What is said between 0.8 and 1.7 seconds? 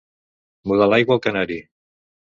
l'aigua al canari.